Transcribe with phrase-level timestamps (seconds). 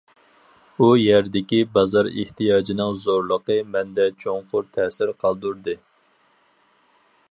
[0.79, 5.79] ئۇ يەردىكى بازار ئېھتىياجىنىڭ زورلۇقى مەندە چوڭقۇر تەسىر قالدۇردى.